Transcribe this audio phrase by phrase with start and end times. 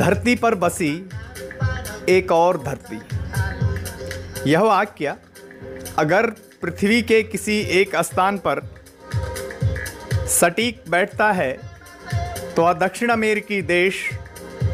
[0.00, 0.92] धरती पर बसी
[2.08, 3.00] एक और धरती।
[4.50, 5.14] यह वाक्य,
[5.98, 6.26] अगर
[6.62, 8.60] पृथ्वी के किसी एक स्थान पर
[10.30, 11.52] सटीक बैठता है
[12.56, 13.98] तो दक्षिण अमेरिकी देश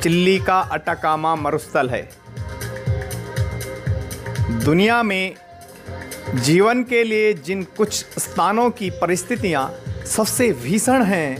[0.03, 2.03] चिल्ली का अटाकामा मरुस्थल है।
[4.65, 5.35] दुनिया में
[6.37, 9.71] जीवन के लिए जिन कुछ स्थानों की परिस्थितियाँ
[10.07, 11.31] सबसे भीषण हैं,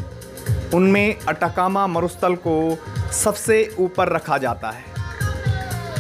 [0.75, 2.57] उनमें अटाकामा मरुस्थल को
[3.13, 4.85] सबसे ऊपर रखा जाता है।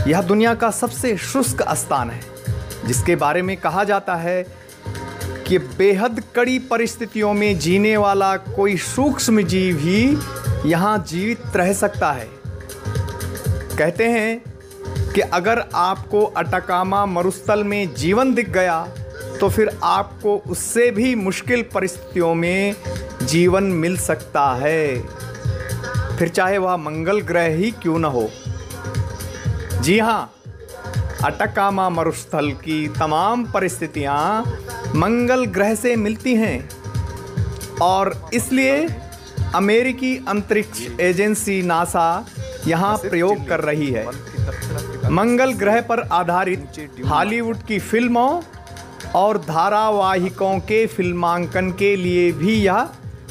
[0.08, 2.20] यह दुनिया का सबसे शुष्क स्थान है,
[2.86, 4.42] जिसके बारे में कहा जाता है
[5.46, 12.12] कि बेहद कड़ी परिस्थितियों में जीने वाला कोई सूक्ष्म जीव ही यहाँ जीवित रह सकता
[12.12, 12.28] है।
[13.78, 18.86] कहते हैं कि अगर आपको अटकामा मरुस्थल में जीवन दिख गया
[19.40, 22.76] तो फिर आपको उससे भी मुश्किल परिस्थितियों में
[23.22, 24.96] जीवन मिल सकता है।
[26.18, 28.28] फिर चाहे वह मंगल ग्रह ही क्यों न हो।
[29.82, 30.32] जी हाँ
[31.24, 34.44] अटकामा मरुस्थल की तमाम परिस्थितियाँ
[34.96, 36.68] मंगल ग्रह से मिलती हैं
[37.82, 38.86] और इसलिए
[39.54, 42.26] अमेरिकी अंतरिक्ष एजेंसी नासा
[42.66, 44.06] यहाँ प्रयोग कर रही है।
[45.10, 48.30] मंगल ग्रह पर आधारित हॉलीवुड की फ़िल्मों
[49.14, 52.88] और धारावाहिकों के फिल्मांकन के लिए भी यह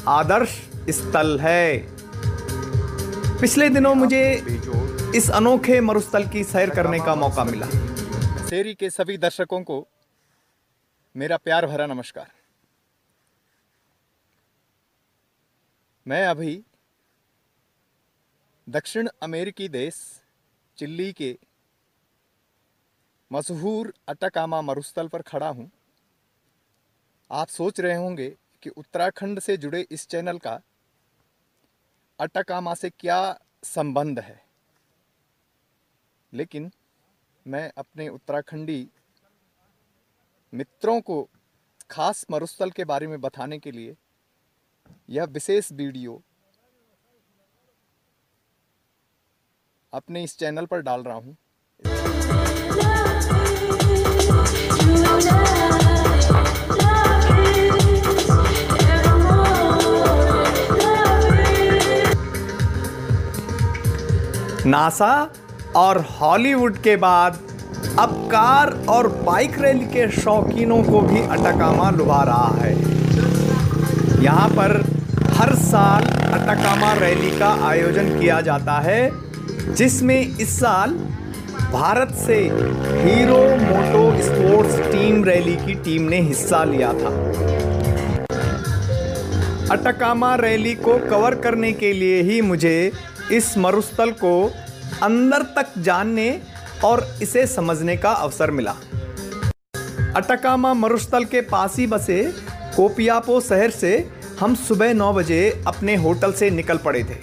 [0.08, 0.56] आदर्श
[0.90, 1.95] स्थल है।
[3.40, 4.20] पिछले दिनों मुझे
[5.16, 7.66] इस अनोखे मरुस्थल की सैर करने का मौका मिला।
[8.46, 9.76] शेरी के सभी दर्शकों को
[11.14, 12.30] मेरा प्यार भरा नमस्कार।
[16.06, 16.62] मैं अभी
[18.66, 19.98] दक्षिण अमेरिकी देश
[20.78, 21.36] चिल्ली के
[23.30, 25.70] मशहूर अटकामा मरुस्थल पर खड़ा हूँ।
[27.30, 28.28] आप सोच रहे होंगे
[28.62, 30.60] कि उत्तराखंड से जुड़े इस चैनल का
[32.18, 34.40] अटकामा से क्या संबंध है?
[36.32, 36.70] लेकिन
[37.46, 38.88] मैं अपने उत्तराखंडी
[40.52, 41.28] मित्रों को
[41.90, 43.96] खास मरुस्थल के बारे में बताने के लिए
[45.10, 46.22] यह विशेष वीडियो
[49.92, 51.36] अपने इस चैनल पर डाल रहा हूँ।
[64.66, 65.30] नासा
[65.76, 67.38] और हॉलीवुड के बाद
[67.98, 72.72] अब कार और बाइक रैली के शौकीनों को भी अटकामा लुभा रहा है।
[74.22, 74.74] यहाँ पर
[75.34, 79.10] हर साल अटकामा रैली का आयोजन किया जाता है,
[79.74, 80.98] जिसमें इस साल
[81.72, 82.42] भारत से
[83.04, 87.14] Hero Moto Sports team rally की टीम ने हिस्सा लिया था।
[89.70, 92.92] अटकामा रैली को कवर करने के लिए ही मुझे
[93.32, 94.32] इस मरुस्थल को
[95.02, 96.28] अंदर तक जानने
[96.84, 98.74] और इसे समझने का अवसर मिला।
[100.16, 102.22] अटकामा मरुस्थल के पास ही बसे
[102.76, 103.92] कोपियापो शहर से
[104.40, 107.18] हम सुबह नौ बजे अपने होटल से निकल पड़े थे।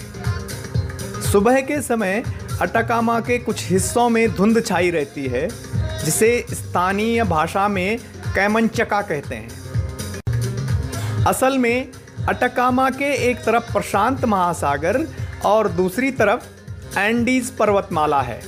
[1.32, 2.24] सुबह के समय
[2.62, 5.48] अटकामा के कुछ हिस्सों में धुंध छाई रहती है,
[6.06, 7.98] जिसे स्थानीय भाषा में
[8.36, 9.50] कैमनचका कहते हैं।
[11.26, 11.92] असल में
[12.30, 15.06] अटकामा के एक तरफ़ प्रशांत महासागर
[15.46, 18.42] और दूसरी तरफ़ एंडीज पर्वतमाला है।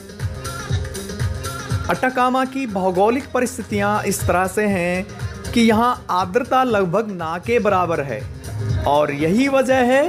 [1.89, 5.05] अटकामा की भौगोलिक परिस्थितियाँ इस तरह से हैं
[5.51, 8.21] कि यहाँ आर्द्रता लगभग ना के बराबर है
[8.87, 10.03] और यही वजह है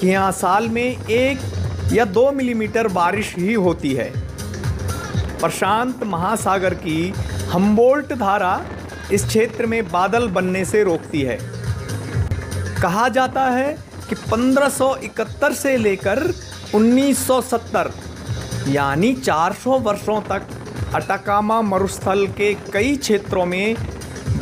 [0.00, 4.10] कि यहाँ साल में एक या दो मिलीमीटर बारिश ही होती है।
[5.40, 7.12] प्रशांत महासागर की
[7.50, 8.60] हम्बोल्ट धारा
[9.12, 11.38] इस क्षेत्र में बादल बनने से रोकती है।
[12.82, 13.76] कहा जाता है
[14.10, 16.22] कि 1571 से लेकर
[16.74, 17.90] 1970
[18.68, 20.42] यानी 400 वर्षों तक
[20.94, 23.76] अटाकामा मरुस्थल के कई क्षेत्रों में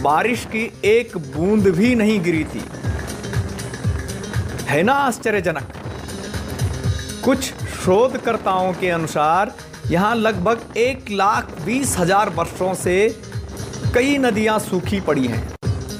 [0.03, 2.65] बारिश की एक बूंद भी नहीं गिरी थी।
[4.69, 5.73] है ना आश्चर्यजनक?
[7.25, 9.55] कुछ शोधकर्ताओं के अनुसार,
[9.91, 12.97] यहाँ लगभग एक लाख बीस हज़ार वर्षों से
[13.94, 15.43] कई नदियाँ सूखी पड़ी हैं।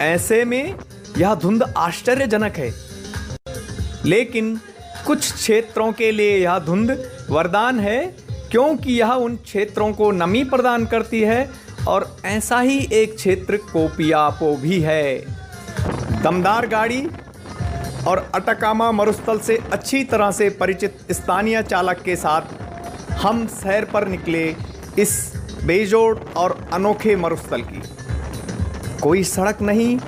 [0.00, 0.75] ऐसे में
[1.19, 2.71] यह धुंध आश्चर्यजनक है
[4.05, 4.56] लेकिन
[5.06, 6.91] कुछ क्षेत्रों के लिए यह धुंध
[7.31, 8.00] वरदान है,
[8.50, 11.50] क्योंकि यह उन क्षेत्रों को नमी प्रदान करती है
[11.89, 15.19] और ऐसा ही एक क्षेत्र कोपियापो भी है।
[16.23, 17.06] दमदार गाड़ी
[18.09, 24.06] और अटकामा मरुस्थल से अच्छी तरह से परिचित स्थानीय चालक के साथ हम सैर पर
[24.09, 24.45] निकले
[24.99, 25.33] इस
[25.65, 27.83] बेजोड़ और अनोखे मरुस्थल की।
[29.00, 29.99] कोई सड़क नहीं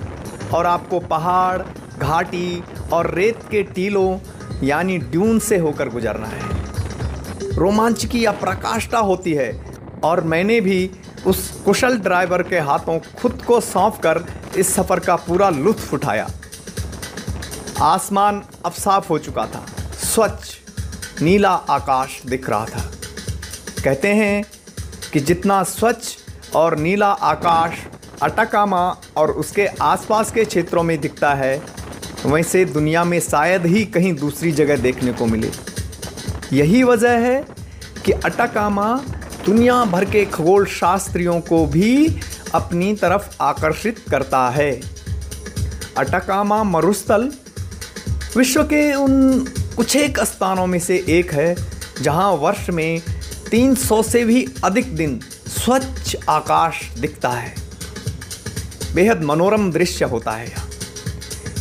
[0.55, 1.63] और आपको पहाड़,
[1.99, 4.19] घाटी और रेत के टीलों,
[4.63, 9.53] यानी ड्यून से होकर गुजरना है। रोमांच की अप्रकाष्ठा होती है,
[10.05, 10.91] और मैंने भी
[11.27, 14.25] उस कुशल ड्राइवर के हाथों खुद को सौंप कर
[14.57, 16.29] इस सफ़र का पूरा लुत्फ उठाया।
[17.83, 19.65] आसमान अब साफ़ हो चुका था,
[20.05, 22.91] स्वच्छ, नीला आकाश दिख रहा था।
[23.85, 24.45] कहते हैं
[25.13, 27.79] कि जितना स्वच्छ और नीला आकाश
[28.23, 31.57] अटाकामा और उसके आसपास के क्षेत्रों में दिखता है
[32.26, 35.50] वैसे दुनिया में शायद ही कहीं दूसरी जगह देखने को मिले।
[36.52, 37.44] यही वजह है
[38.05, 39.05] कि अटाकामा
[39.46, 42.20] दुनिया भर के खगोल शास्त्रियों को भी
[42.55, 44.81] अपनी तरफ़ आकर्षित करता है।
[45.96, 47.32] अटाकामा मरुस्थल
[48.37, 49.44] विश्व के उन
[49.76, 51.56] कुछ एक स्थानों में से एक है,
[52.02, 53.02] जहाँ वर्ष में
[53.50, 57.55] 300 से भी अधिक दिन स्वच्छ आकाश दिखता है।
[58.94, 60.69] बेहद मनोरम दृश्य होता है यहाँ।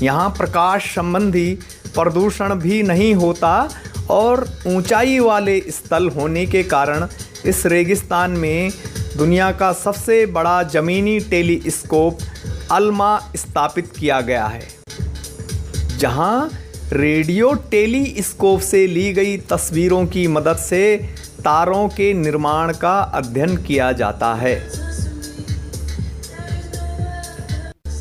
[0.02, 1.54] यहाँ प्रकाश संबंधी
[1.96, 3.70] प्रदूषण भी नहीं होता
[4.10, 7.08] और ऊंचाई वाले स्थल होने के कारण
[7.46, 8.72] इस रेगिस्तान में
[9.18, 12.20] दुनिया का सबसे बड़ा ज़मीनी टेलीस्कोप
[12.72, 14.68] अल्मा स्थापित किया गया है,
[15.98, 16.50] जहाँ
[16.94, 20.98] रेडियो टेलीस्कोप से ली गई तस्वीरों की मदद से
[21.44, 24.56] तारों के निर्माण का अध्ययन किया जाता है।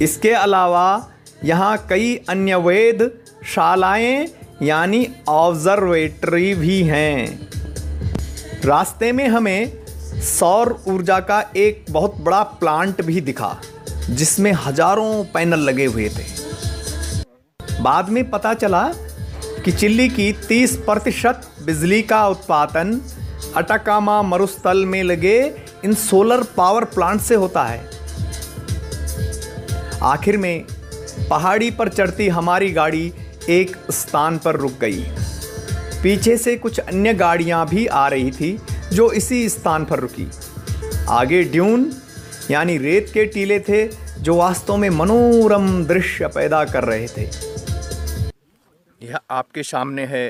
[0.03, 0.87] इसके अलावा
[1.45, 3.11] यहाँ कई अन्य वेद
[3.47, 4.29] शालाएँ,
[4.63, 7.49] यानी ऑब्जर्वेटरी भी हैं।
[8.65, 9.73] रास्ते में हमें
[10.23, 13.57] सौर ऊर्जा का एक बहुत बड़ा प्लांट भी दिखा,
[14.11, 16.25] जिसमें हज़ारों पैनल लगे हुए थे।
[17.83, 18.83] बाद में पता चला
[19.65, 23.01] कि चिल्ली की 30 प्रतिशत बिजली का उत्पादन
[23.57, 25.39] अटाकामा मरुस्थल में लगे
[25.85, 27.81] इन सोलर पावर प्लांट से होता है।
[30.05, 30.65] आखिर में
[31.31, 33.13] पहाड़ी पर चढ़ती हमारी गाड़ी
[33.51, 35.05] एक स्थान पर रुक गई।
[36.03, 38.57] पीछे से कुछ अन्य गाड़ियाँ भी आ रही थी,
[38.93, 40.27] जो इसी स्थान पर रुकी।
[41.11, 41.91] आगे ड्यून,
[42.51, 43.87] यानी रेत के टीले थे,
[44.19, 47.27] जो वास्तव में मनोरम दृश्य पैदा कर रहे थे।
[49.01, 50.29] यह आपके सामने है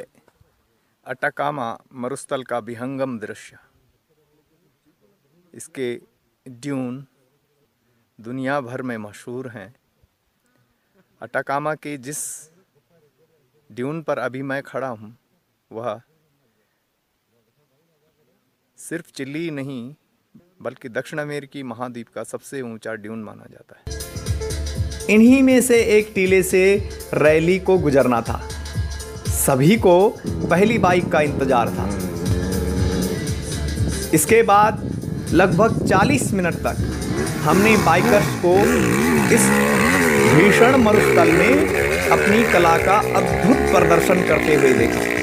[1.07, 3.59] अटकामा मरुस्थल का विहंगम दृश्य।
[5.55, 5.95] इसके
[6.47, 7.05] ड्यून
[8.19, 9.73] दुनिया भर में मशहूर हैं।
[11.23, 12.19] अटाकामा के जिस
[13.71, 15.17] ड्यून पर अभी मैं खड़ा हूँ,
[15.71, 16.01] वह
[18.79, 19.95] सिर्फ़ चिल्ली नहीं,
[20.63, 26.13] बल्कि दक्षिण अमेरिकी महाद्वीप का सबसे ऊँचा ड्यून माना जाता है। इन्हीं में से एक
[26.15, 26.63] टीले से
[27.15, 28.41] रैली को गुजरना था।
[29.29, 29.97] सभी को
[30.51, 31.89] पहली बाइक का इंतज़ार था।
[34.15, 34.85] इसके बाद
[35.33, 36.77] लगभग 40 मिनट तक
[37.45, 38.55] हमने बाइकर्स को
[39.35, 39.78] इस
[40.29, 45.17] भीषण मरुस्थल में अपनी कला का अद्भुत प्रदर्शन करते हुए देखा।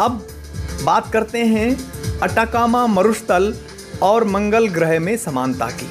[0.00, 0.26] अब
[0.84, 1.68] बात करते हैं
[2.22, 3.54] अटाकामा मरुस्थल
[4.02, 5.88] और मंगल ग्रह में समानता की।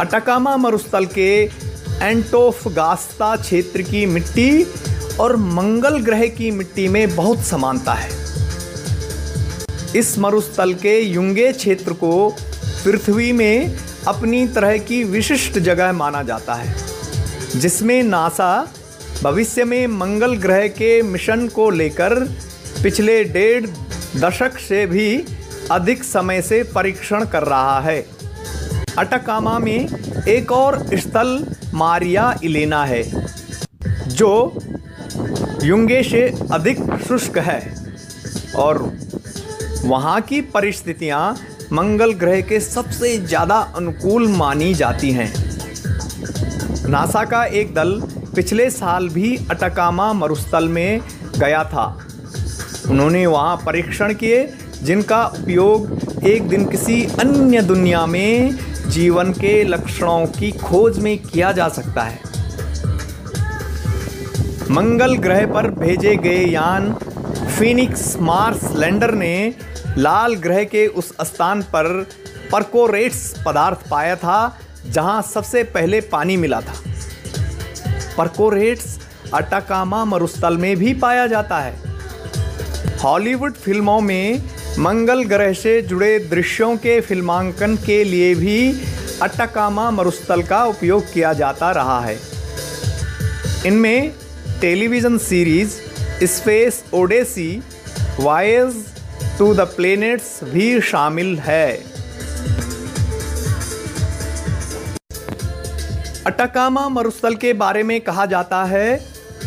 [0.00, 1.30] अटाकामा मरुस्थल के
[2.02, 4.66] एंटोफगास्ता क्षेत्र की मिट्टी
[5.20, 8.10] और मंगल ग्रह की मिट्टी में बहुत समानता है।
[9.96, 12.28] इस मरुस्थल के युंगे क्षेत्र को
[12.84, 13.76] पृथ्वी में
[14.06, 16.74] अपनी तरह की विशिष्ट जगह माना जाता है,
[17.56, 18.68] जिसमें नासा
[19.22, 22.14] भविष्य में मंगल ग्रह के मिशन को लेकर
[22.82, 23.66] पिछले डेढ़
[24.16, 25.24] दशक से भी
[25.70, 28.15] अधिक समय से परीक्षण कर रहा है।
[28.98, 29.88] अटकामा में
[30.28, 31.38] एक और स्थल
[31.74, 33.02] मारिया इलेना है,
[34.08, 34.60] जो
[35.64, 36.22] युंगे से
[36.52, 37.60] अधिक शुष्क है।
[38.56, 38.78] और
[39.84, 41.36] वहाँ की परिस्थितियाँ
[41.72, 45.32] मंगल ग्रह के सबसे ज़्यादा अनुकूल मानी जाती हैं।
[46.88, 48.00] नासा का एक दल
[48.36, 51.00] पिछले साल भी अटकामा मरुस्थल में
[51.38, 51.86] गया था।
[52.90, 54.46] उन्होंने वहाँ परीक्षण किए,
[54.82, 58.58] जिनका उपयोग एक दिन किसी अन्य दुनिया में
[58.96, 62.18] जीवन के लक्षणों की खोज में किया जा सकता है।
[64.70, 66.92] मंगल ग्रह पर भेजे गए यान
[67.58, 69.54] फिनिक्स मार्स लैंडर ने
[69.98, 71.86] लाल ग्रह के उस स्थान पर
[72.52, 74.58] परकोरेट्स पदार्थ पाया था,
[74.90, 76.74] जहाँ सबसे पहले पानी मिला था।
[78.18, 78.98] परकोरेट्स
[79.34, 81.74] अटाकामा मरुस्थल में भी पाया जाता है।
[82.98, 84.42] हॉलीवुड फ़िल्मों में
[84.78, 88.58] मंगल ग्रह से जुड़े दृश्यों के फिल्मांकन के लिए भी
[89.22, 92.18] अट्टाकामा मरुस्थल का उपयोग किया जाता रहा है।
[93.66, 94.12] इनमें
[94.60, 95.70] television series,
[96.24, 97.62] Space Odyssey
[98.20, 98.84] Voyage
[99.38, 101.72] to the Planets भी शामिल है।
[106.26, 108.96] अटकामा मरुस्थल के बारे में कहा जाता है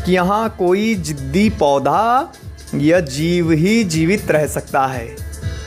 [0.05, 2.33] कि यहाँ कोई जिद्दी पौधा
[2.75, 5.15] या जीव ही जीवित रह सकता है।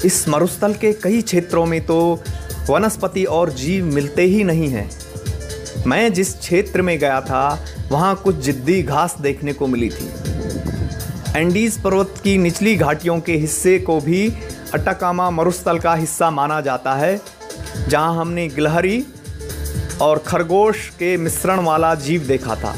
[0.04, 1.98] इस मरुस्थल के कई क्षेत्रों में तो
[2.70, 4.90] वनस्पति और जीव मिलते ही नहीं हैं।
[5.86, 10.08] मैं जिस क्षेत्र में गया था, वहाँ कुछ जिद्दी घास देखने को मिली थी।
[11.36, 14.28] एंडीज पर्वत की निचली घाटियों के हिस्से को भी
[14.74, 17.20] अटकामा मरुस्थल का हिस्सा माना जाता है,
[17.88, 19.04] जहाँ हमने गिलहरी
[20.00, 22.74] और खरगोश के मिश्रण वाला जीव देखा था,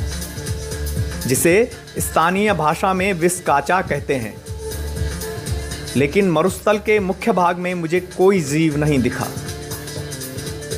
[1.26, 4.34] जिसे स्थानीय भाषा में विस्काचा कहते हैं।
[5.96, 9.26] लेकिन मरुस्थल के मुख्य भाग में मुझे कोई जीव नहीं दिखा।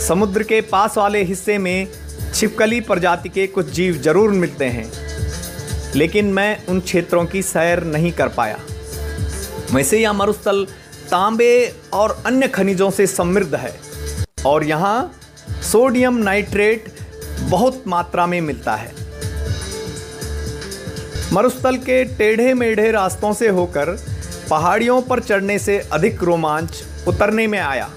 [0.07, 1.89] समुद्र के पास वाले हिस्से में
[2.35, 4.91] छिपकली प्रजाति के कुछ जीव ज़रूर मिलते हैं,
[5.95, 8.59] लेकिन मैं उन क्षेत्रों की सैर नहीं कर पाया।
[9.73, 10.65] वैसे यह मरुस्थल
[11.11, 13.75] तांबे और अन्य खनिजों से समृद्ध है,
[14.47, 15.13] और यहाँ
[15.63, 16.85] सोडियम नाइट्रेट
[17.41, 19.06] बहुत मात्रा में मिलता है।
[21.33, 23.91] मरुस्थल के टेढ़े मेढ़े रास्तों से होकर
[24.51, 27.89] पहाड़ियों पर चढ़ने से अधिक रोमांच उतरने में आया।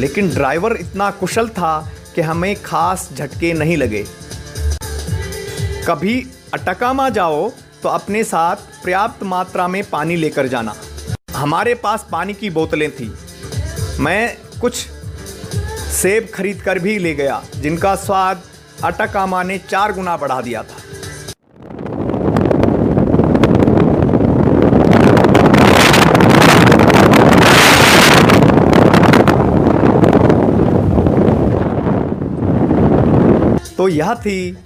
[0.00, 4.04] लेकिन ड्राइवर इतना कुशल था कि हमें खास झटके नहीं लगे।
[5.86, 6.16] कभी
[6.54, 7.48] अटकामा जाओ
[7.82, 10.74] तो अपने साथ पर्याप्त मात्रा में पानी लेकर जाना।
[11.36, 13.12] हमारे पास पानी की बोतलें थी।
[14.00, 14.86] मैं कुछ
[15.92, 18.42] सेब खरीद कर भी ले गया, जिनका स्वाद
[18.84, 20.79] अटकामा ने चार गुना बढ़ा दिया था।
[33.80, 34.56] तो यह थी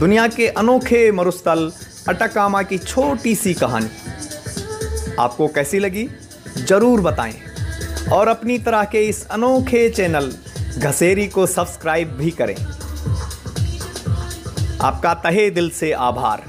[0.00, 1.72] दुनिया के अनोखे मरुस्थल
[2.08, 6.08] अटकामा की छोटी सी कहानी। आपको कैसी लगी?
[6.58, 7.34] ज़रूर बताएँ।
[8.12, 10.32] और अपनी तरह के इस अनोखे चैनल
[10.78, 12.56] घसेरी को सब्सक्राइब भी करें।
[14.80, 16.44] आपका तहे दिल से आभार।